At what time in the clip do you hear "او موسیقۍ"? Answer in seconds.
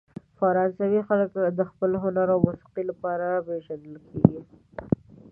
2.33-2.83